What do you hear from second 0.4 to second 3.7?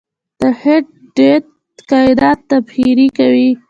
هیټ ډیت کائنات تبخیر کوي.